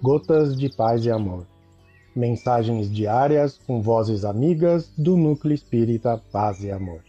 [0.00, 1.44] Gotas de Paz e Amor.
[2.14, 7.00] Mensagens diárias com vozes amigas do Núcleo Espírita Paz e Amor.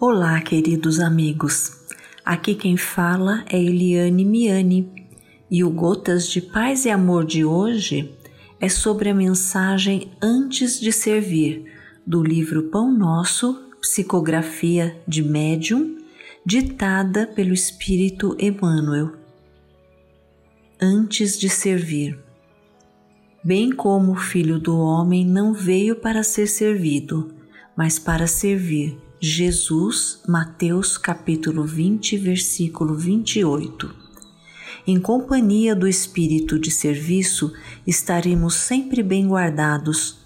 [0.00, 1.86] Olá, queridos amigos.
[2.24, 5.08] Aqui quem fala é Eliane Miani
[5.50, 8.16] e o Gotas de Paz e Amor de hoje
[8.60, 11.64] é sobre a mensagem Antes de Servir,
[12.06, 15.98] do livro Pão Nosso, Psicografia de Médium,
[16.44, 19.12] ditada pelo Espírito Emmanuel.
[20.80, 22.18] Antes de servir.
[23.42, 27.32] Bem como o Filho do Homem não veio para ser servido,
[27.76, 28.98] mas para servir.
[29.20, 34.05] Jesus, Mateus capítulo 20, versículo 28.
[34.88, 37.52] Em companhia do espírito de serviço,
[37.84, 40.18] estaremos sempre bem guardados.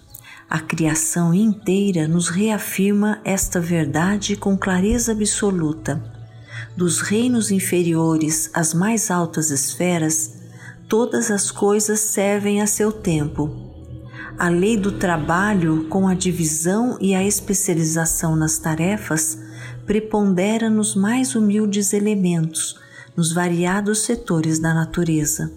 [0.47, 5.99] A criação inteira nos reafirma esta verdade com clareza absoluta.
[6.77, 10.35] Dos reinos inferiores às mais altas esferas,
[10.87, 13.49] todas as coisas servem a seu tempo.
[14.37, 19.39] A lei do trabalho, com a divisão e a especialização nas tarefas,
[19.87, 22.79] prepondera nos mais humildes elementos
[23.15, 25.51] nos variados setores da natureza.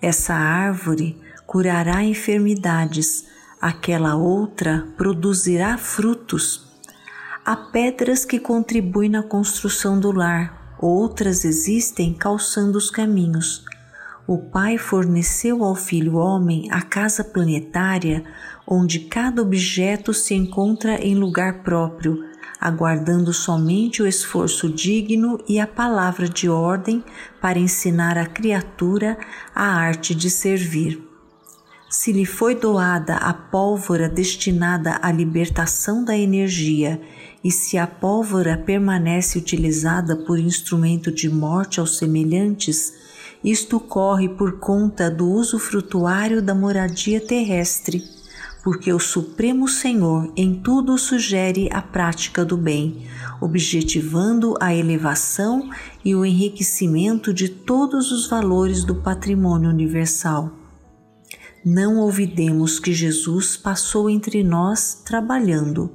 [0.00, 3.26] Essa árvore curará enfermidades,
[3.60, 6.66] aquela outra produzirá frutos.
[7.44, 13.64] Há pedras que contribuem na construção do lar, outras existem calçando os caminhos.
[14.26, 18.24] O Pai forneceu ao Filho Homem a casa planetária
[18.66, 22.24] onde cada objeto se encontra em lugar próprio,
[22.60, 27.04] aguardando somente o esforço digno e a palavra de ordem
[27.40, 29.18] para ensinar à criatura
[29.54, 31.02] a arte de servir.
[31.88, 37.00] Se lhe foi doada a pólvora destinada à libertação da energia,
[37.44, 42.92] e se a pólvora permanece utilizada por instrumento de morte aos semelhantes,
[43.44, 48.15] isto corre por conta do uso frutuário da moradia terrestre
[48.66, 53.06] porque o Supremo Senhor em tudo sugere a prática do bem,
[53.40, 55.70] objetivando a elevação
[56.04, 60.50] e o enriquecimento de todos os valores do patrimônio universal.
[61.64, 65.92] Não olvidemos que Jesus passou entre nós trabalhando.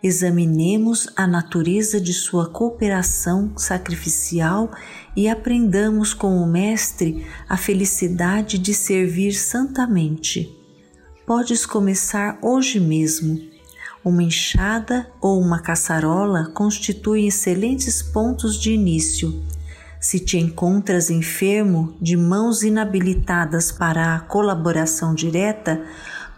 [0.00, 4.70] Examinemos a natureza de sua cooperação sacrificial
[5.16, 10.55] e aprendamos com o Mestre a felicidade de servir santamente
[11.26, 13.36] podes começar hoje mesmo.
[14.04, 19.42] Uma enxada ou uma caçarola constituem excelentes pontos de início.
[20.00, 25.84] Se te encontras enfermo, de mãos inabilitadas para a colaboração direta,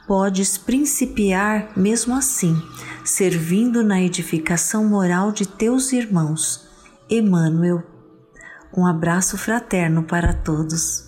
[0.07, 2.57] podes principiar mesmo assim,
[3.05, 6.67] servindo na edificação moral de teus irmãos.
[7.11, 7.83] Emmanuel.
[8.75, 11.08] Um abraço fraterno para todos.